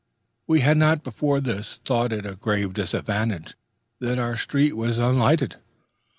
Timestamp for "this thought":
1.41-2.11